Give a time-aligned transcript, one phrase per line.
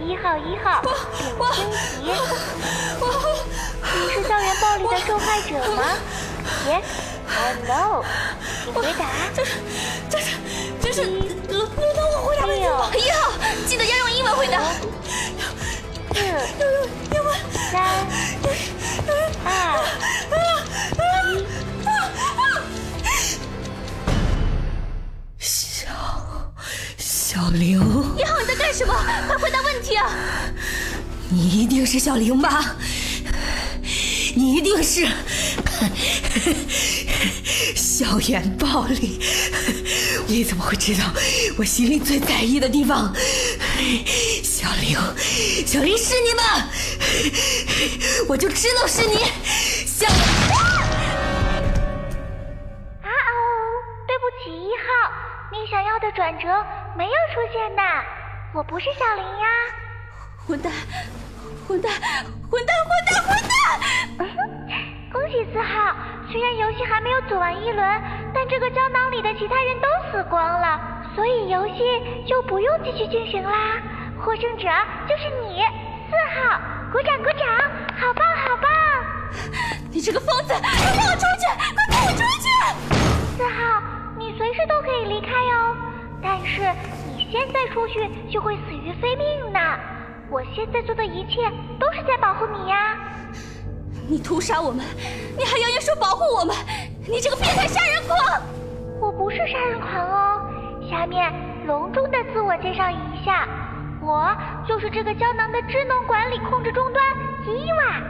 [0.00, 0.82] 一号一号，
[1.16, 1.24] 请
[1.54, 2.10] 升级。
[3.96, 5.96] 你是校园暴力的受害者吗
[6.66, 6.82] ？Yes
[7.28, 8.04] or no？
[8.64, 9.06] 请回答。
[9.34, 9.52] 这是，
[10.10, 10.26] 这是，
[10.82, 12.62] 这是轮轮到我回答问题。
[13.06, 13.16] 一号，
[13.66, 14.60] 记得要用英文回答。
[16.12, 16.20] 四、
[16.60, 16.78] 要用
[17.12, 17.26] 英文。
[17.70, 17.72] 三、
[19.44, 19.48] 二、
[21.28, 21.46] 一。
[25.38, 25.86] 小
[26.98, 27.78] 小玲，
[28.16, 28.23] 一号你
[28.54, 28.94] 在干什么？
[29.26, 30.10] 快回答问题啊！
[31.28, 32.76] 你一定是小玲吧？
[34.36, 35.06] 你一定是
[37.74, 39.20] 校园暴力！
[40.26, 41.04] 你怎么会知道
[41.58, 43.12] 我心里最在意的地方？
[44.42, 44.96] 小玲，
[45.66, 46.68] 小玲是你吗？
[48.28, 49.16] 我就知道是你，
[49.86, 50.06] 小。
[50.06, 50.12] 啊
[53.02, 53.10] 哦，
[54.06, 54.86] 对不起，一号，
[55.52, 56.46] 你想要的转折
[56.96, 57.82] 没有出现呢。
[58.54, 59.46] 我不是小林呀。
[60.46, 60.72] 混蛋！
[61.66, 61.90] 混蛋！
[62.48, 62.76] 混蛋！
[62.86, 63.20] 混蛋！
[63.26, 63.56] 混蛋！
[64.20, 64.22] 嗯
[65.10, 65.96] 恭喜四号，
[66.30, 67.84] 虽然游戏还没有走完一轮，
[68.32, 70.80] 但这个胶囊里的其他人都死光了，
[71.16, 71.82] 所以游戏
[72.28, 73.82] 就不用继续进行啦。
[74.24, 74.68] 获胜者
[75.08, 75.60] 就是你，
[76.08, 76.60] 四号，
[76.92, 77.48] 鼓掌鼓掌，
[77.98, 78.70] 好棒好棒！
[79.90, 81.46] 你这个疯子，快放我出去！
[81.74, 82.46] 快放我出去！
[83.36, 83.82] 四号，
[84.16, 85.76] 你随时都可以离开哦，
[86.22, 86.62] 但是
[87.06, 89.58] 你现在出去就会死于非命呢。
[90.30, 91.42] 我现在做的一切
[91.80, 92.96] 都是在保护你呀！
[94.08, 94.86] 你屠杀我们，
[95.36, 96.54] 你还扬言说保护我们，
[97.08, 98.40] 你这个变态杀人狂！
[99.00, 100.48] 我不是杀人狂哦。
[100.88, 101.34] 下面
[101.66, 103.48] 隆重的自我介绍一下，
[104.00, 104.32] 我
[104.68, 107.04] 就是这个胶囊的智能管理控制终端
[107.48, 108.00] 伊娃。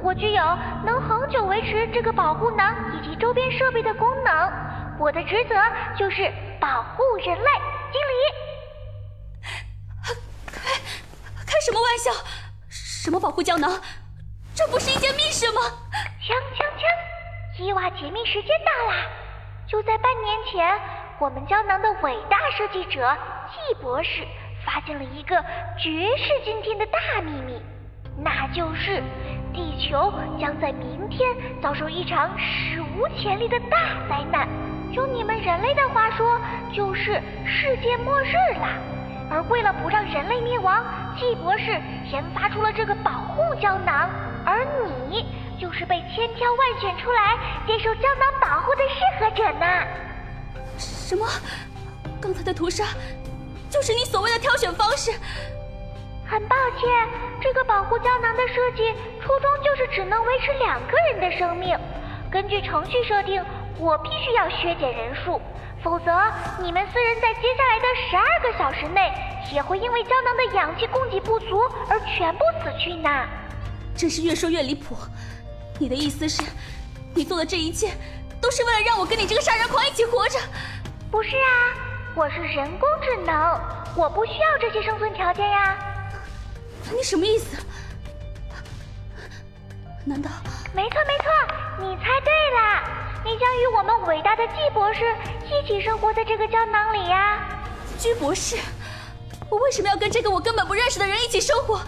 [0.00, 0.42] 我具有
[0.86, 4.50] 能恒久维持这个保护能以及周边设备的功能。
[4.98, 5.54] 我的职责
[5.98, 7.50] 就是保护人类，
[7.92, 8.49] 经理。
[11.70, 12.10] 什么玩笑？
[12.68, 13.70] 什么保护胶囊？
[14.56, 15.60] 这不是一件密室吗？
[16.20, 17.62] 锵锵锵！
[17.62, 19.06] 伊娃解密时间到啦！
[19.68, 20.80] 就在半年前，
[21.20, 23.16] 我们胶囊的伟大设计者
[23.52, 24.26] 季博士
[24.66, 25.40] 发现了一个
[25.78, 27.62] 绝世惊天的大秘密，
[28.18, 29.00] 那就是
[29.54, 31.30] 地球将在明天
[31.62, 33.78] 遭受一场史无前例的大
[34.08, 34.48] 灾难。
[34.90, 36.40] 用你们人类的话说，
[36.74, 38.70] 就是世界末日啦！
[39.30, 40.84] 而为了不让人类灭亡，
[41.20, 41.66] 季博士
[42.10, 44.08] 研发出了这个保护胶囊，
[44.44, 44.66] 而
[45.10, 45.26] 你
[45.60, 47.36] 就是被千挑万选出来
[47.66, 49.66] 接受胶囊保护的适合者呢。
[50.78, 51.26] 什么？
[52.22, 52.84] 刚才的屠杀
[53.68, 55.12] 就是你所谓的挑选方式？
[56.26, 56.88] 很抱歉，
[57.42, 61.78] 这个保护胶囊的设计初衷就是只能维持两个人的生命。
[62.30, 63.44] 根据程序设定，
[63.78, 65.38] 我必须要削减人数。
[65.82, 66.12] 否则，
[66.60, 69.10] 你们四人在接下来的十二个小时内
[69.52, 73.08] 也会因为胶囊的氧气供给不足而全部死去呢。
[73.96, 74.96] 真是越说越离谱。
[75.78, 76.42] 你的意思是，
[77.14, 77.92] 你做的这一切
[78.40, 80.38] 都是为了让我跟你这个杀人狂一起活着？
[81.10, 81.74] 不是啊，
[82.14, 83.58] 我是人工智能，
[83.96, 85.78] 我不需要这些生存条件呀。
[86.94, 87.56] 你什么意思？
[90.04, 90.30] 难道？
[90.74, 91.26] 没错没错，
[91.80, 93.00] 你猜对了。
[93.22, 95.00] 你将与我们伟大的季博士
[95.50, 97.40] 一起生活在这个胶囊里呀，
[97.98, 98.56] 居博士，
[99.48, 101.80] 我为什么要跟这个我根本不认识的人一起生活？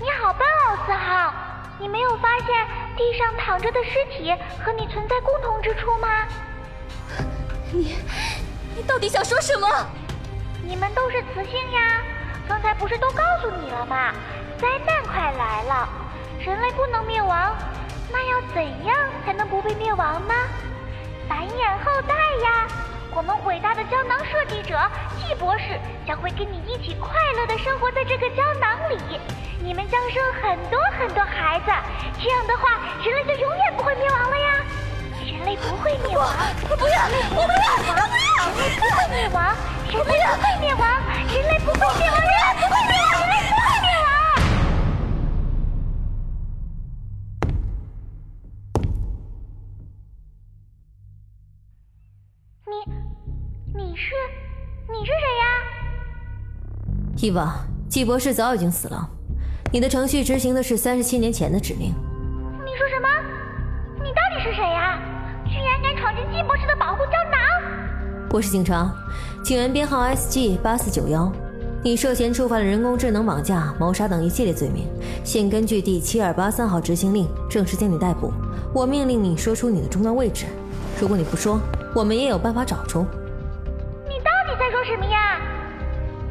[0.00, 1.34] 你好笨哦，四号，
[1.78, 2.48] 你没有发现
[2.96, 4.34] 地上躺着的尸体
[4.64, 6.08] 和你存在共同之处吗？
[7.72, 7.98] 你，
[8.74, 9.68] 你到底想说什么？
[10.62, 12.00] 你们都是雌性呀，
[12.48, 14.14] 刚才不是都告诉你了吗？
[14.56, 15.88] 灾难快来了，
[16.40, 17.54] 人类不能灭亡。
[18.10, 20.34] 那要怎样才能不被灭亡呢？
[21.28, 22.66] 繁衍后代呀！
[23.16, 24.76] 我们伟大的胶囊设计者
[25.16, 28.98] 季博士将会跟你一起快乐的生活在这个胶囊里，
[29.60, 31.66] 你们将生很多很多孩子，
[32.20, 34.66] 这样的话，人类就永远不会灭亡了呀！
[35.30, 36.26] 人类不会灭亡，
[36.68, 38.50] 我不要，我不要，我不要！
[38.50, 39.54] 人类不会灭亡，
[39.86, 40.82] 人类不会灭亡，
[41.32, 42.10] 人类不会灭，
[57.24, 57.54] 伊娃，
[57.88, 59.08] 季博士早已经死了，
[59.72, 61.88] 你的程序执行的是三十七年前的指令。
[61.88, 63.08] 你说什么？
[64.04, 64.98] 你到底是谁呀？
[65.46, 67.40] 居然敢闯进季博士的保护胶囊！
[68.30, 68.92] 我是警察，
[69.42, 71.32] 警员编号 S G 八四九幺，
[71.82, 74.86] 你涉嫌触犯了人工智能绑架、谋杀等一系列罪名，
[75.24, 78.30] 现根据第七二八三号执行令正式将你逮捕。
[78.74, 80.44] 我命令你说出你的终端位置，
[81.00, 81.58] 如果你不说，
[81.94, 83.00] 我们也有办法找出。
[84.10, 85.40] 你到底在说什么呀？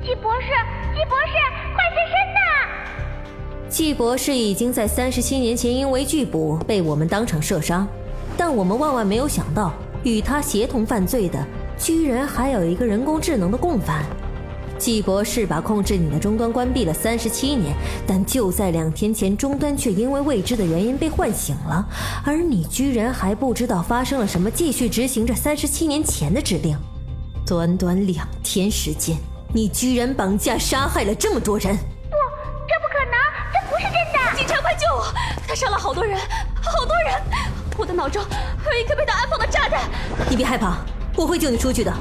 [0.04, 0.50] 季博士。
[0.94, 1.34] 季博士，
[1.74, 3.68] 快现身呐！
[3.68, 7.88] 季博士已经在三十七年前因为拒捕被我们当场射杀，
[8.38, 9.74] 但我们万万没有想到，
[10.04, 11.44] 与他协同犯罪的
[11.80, 14.06] 居然还有一个人工智能的共犯。
[14.78, 17.74] 季博士把控制你的终端关闭了三十七年，
[18.06, 21.88] 但就在两天前，终端却因为未知的原因被唤醒了，
[22.24, 26.78] 而你居然还不知道发生了什么，继续执行着三十七年前的指令。
[27.46, 29.18] 短短两天时间，
[29.56, 31.78] 你居然绑架杀害了这么多人！
[31.78, 32.18] 不，
[32.68, 33.14] 这不可能，
[33.54, 34.36] 这不是真的！
[34.36, 35.14] 警察，快救我！
[35.48, 36.20] 他杀了好多人，
[36.60, 37.22] 好多人！
[37.78, 38.24] 我的脑中
[38.58, 39.82] 还有一颗被他安放的炸弹。
[40.28, 40.78] 你别害怕，
[41.16, 41.94] 我会救你出去的。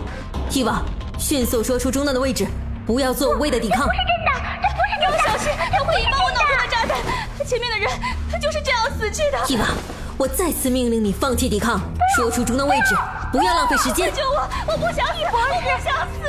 [0.50, 0.80] 伊娃，
[1.18, 2.46] 迅速说出中弹的位置。
[2.86, 3.80] 不要做无谓的抵抗！
[3.80, 4.32] 这不是真的，
[4.62, 5.16] 这不是真的！
[5.18, 7.46] 要小心，他会引爆我脑中的炸弹。
[7.46, 7.90] 前面的人，
[8.30, 9.38] 他就是这样死去的。
[9.48, 9.68] 伊娃，
[10.16, 11.78] 我再次命令你放弃抵抗，
[12.14, 12.94] 说出中的位置，
[13.32, 14.12] 不要浪费时间。
[14.12, 14.46] 救我！
[14.66, 16.20] 我不想死，博士，我不想死！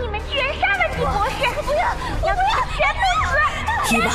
[0.00, 1.36] 你们居然杀了李博士！
[1.62, 1.82] 不要，
[2.28, 3.02] 要不要全都
[3.88, 3.96] 死！
[3.96, 4.06] 伊娃，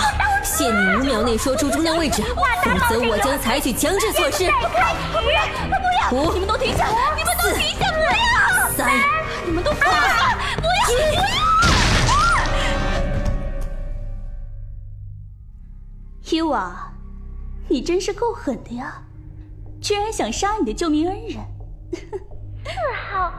[0.42, 4.46] 限你五秒内说出中弹位置，否则我将采取强制措施。
[4.48, 4.52] 开始！
[5.12, 6.12] 不要！
[6.14, 6.88] 五、你们都停下！
[7.18, 7.92] 你们都停下！
[7.92, 8.70] 不要！
[8.78, 8.90] 三、
[9.46, 9.74] 你们都！
[9.74, 9.92] 不要！
[10.56, 10.72] 不要！
[16.30, 16.94] 伊娃，
[17.68, 19.02] 你真是够狠的呀！
[19.88, 21.38] 居然想杀你的救命恩人！
[21.94, 22.02] 四
[23.10, 23.32] 号，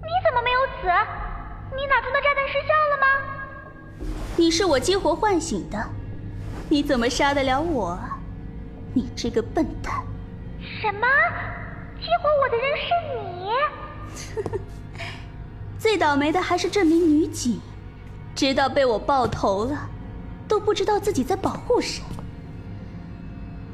[0.00, 0.88] 你怎么没有死？
[1.76, 4.08] 你脑中的炸弹失效了吗？
[4.34, 5.78] 你是我激活唤醒的，
[6.70, 8.00] 你怎么杀得了我？
[8.94, 10.02] 你这个笨蛋！
[10.58, 11.06] 什么？
[12.00, 12.88] 激活我的人是
[14.48, 14.58] 你？
[15.78, 17.60] 最倒霉的还是这名女警，
[18.34, 19.90] 直到被我爆头了。
[20.48, 22.02] 都不知道自己在保护谁。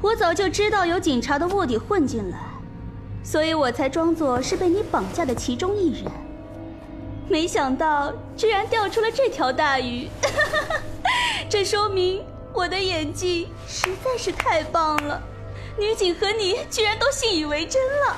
[0.01, 2.37] 我早就知道有警察的卧底混进来，
[3.23, 6.11] 所以我才装作是被你绑架的其中一人。
[7.29, 10.09] 没想到居然钓出了这条大鱼，
[11.47, 15.21] 这说明我的演技实在是太棒了。
[15.77, 18.17] 女警和你居然都信以为真了，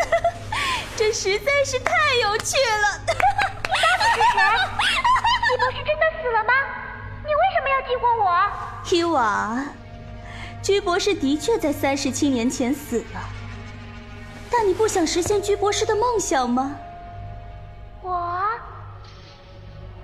[0.96, 1.92] 这实在是太
[2.22, 3.00] 有趣了。
[4.16, 4.58] 你到底？
[5.48, 6.52] 你不是真的死了吗？
[7.24, 8.26] 你为什么要激活我？
[8.90, 9.64] 伊娃，
[10.66, 13.20] 居博士的确在三十七年前死了，
[14.50, 16.74] 但你不想实现居博士的梦想吗？
[18.02, 18.10] 我，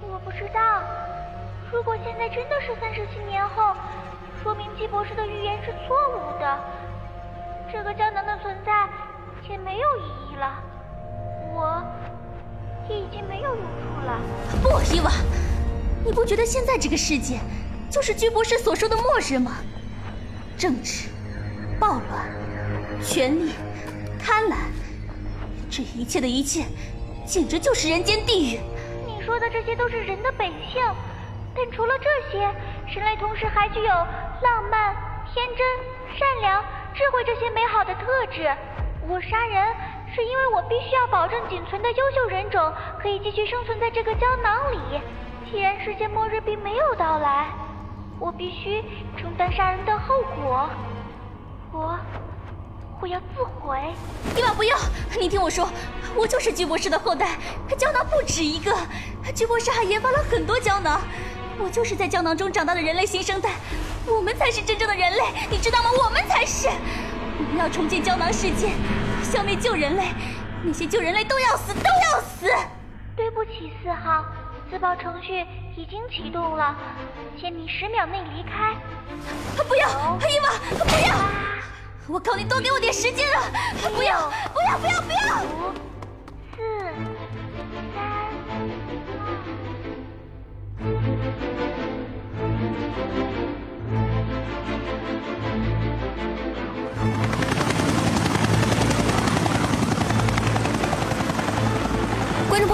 [0.00, 0.84] 我不知道。
[1.72, 3.74] 如果现在真的是三十七年后，
[4.40, 6.58] 说明居博士的预言是错误的，
[7.72, 8.88] 这个胶囊的存在
[9.50, 10.62] 也没有意义了，
[11.52, 11.82] 我
[12.88, 14.20] 也已经没有用处了。
[14.62, 15.10] 不，伊娃。
[16.04, 17.40] 你不觉得现在这个世界，
[17.90, 19.56] 就是居博士所说的末日吗？
[20.62, 21.08] 政治、
[21.80, 23.50] 暴乱、权力、
[24.16, 24.54] 贪婪，
[25.68, 26.64] 这一切的一切，
[27.26, 28.60] 简直就是人间地狱。
[29.04, 30.80] 你说的这些都是人的本性，
[31.52, 32.38] 但除了这些，
[32.94, 34.94] 人类同时还具有浪漫、
[35.34, 35.66] 天真、
[36.16, 36.62] 善良、
[36.94, 38.48] 智慧这些美好的特质。
[39.08, 39.66] 我杀人，
[40.14, 42.72] 是因为我必须要保证仅存的优秀人种
[43.02, 44.78] 可以继续生存在这个胶囊里。
[45.50, 47.48] 既然世界末日并没有到来，
[48.22, 48.80] 我必须
[49.18, 50.70] 承担杀人的后果。
[51.72, 51.98] 我，
[53.00, 53.76] 我要自毁。
[54.36, 54.76] 伊娃，不要！
[55.18, 55.68] 你听我说，
[56.14, 57.36] 我就是巨博士的后代，
[57.76, 58.72] 胶囊不止一个，
[59.34, 61.00] 巨博士还研发了很多胶囊。
[61.58, 63.50] 我就是在胶囊中长大的人类新生代，
[64.06, 65.90] 我们才是真正的人类，你知道吗？
[66.04, 66.68] 我们才是。
[66.68, 68.68] 我们要重建胶囊世界，
[69.24, 70.04] 消灭旧人类，
[70.62, 72.46] 那些旧人类都要死，都要死。
[73.16, 74.24] 对不起，四号。
[74.70, 75.44] 自爆程序
[75.76, 76.76] 已经启动了，
[77.40, 78.76] 限你十秒内离开。
[79.66, 79.88] 不要，
[80.28, 80.52] 伊娃，
[80.84, 81.16] 不要！
[82.08, 83.42] 我靠，你多给我点时间啊！
[83.94, 85.72] 不要，不要，不要，不要！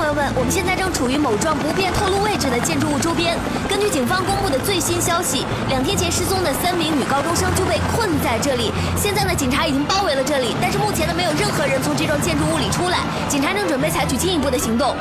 [0.09, 3.37] 友们，我们现在正处于某幢不便透露位置的建筑物周边。
[3.69, 8.73] 根据警方公布的最新消息，两天前失踪的三名女高中生就被困在这里。
[8.97, 13.05] 现在呢，警察已经包围了这里，但是目前呢，没有任何人从这幢建筑物里出来。
[13.29, 14.97] 警察正准备采取进一步的行动。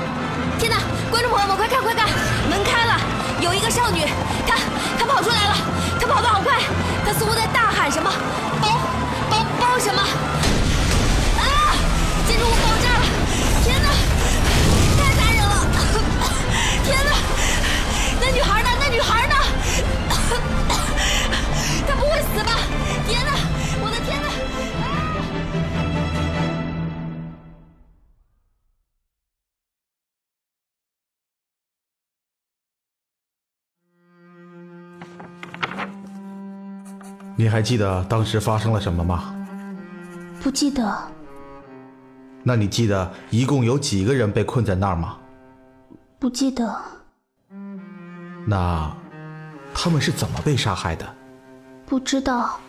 [0.60, 0.76] 天哪！
[1.10, 2.04] 观众朋友们，快看快看，
[2.52, 3.00] 门开了，
[3.40, 4.04] 有一个少女，
[4.46, 4.60] 她
[5.00, 5.56] 她跑出来了，
[6.02, 6.60] 她跑得好快，
[7.06, 8.12] 她似乎在大喊什么，
[8.60, 8.76] 包
[9.32, 10.04] 包包什么。
[21.88, 22.52] 他不会死吧？
[23.08, 23.32] 天哪
[23.82, 24.28] 我的天哪！
[37.36, 39.36] 你还记得当时发生了什么吗？
[40.42, 40.98] 不记得。
[42.44, 45.18] 那你记得一共有几个人被困在那儿吗？
[46.20, 46.76] 不记得
[48.46, 48.92] 那
[49.80, 51.06] 他们是怎么被杀害的？
[51.86, 52.60] 不知道。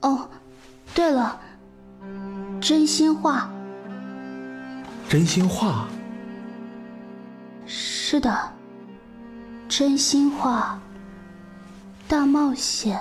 [0.00, 0.26] 哦，
[0.94, 1.38] 对了，
[2.62, 3.50] 真心话。
[5.06, 5.86] 真心话。
[7.66, 8.52] 是的，
[9.68, 10.80] 真心话。
[12.08, 12.98] 大冒险。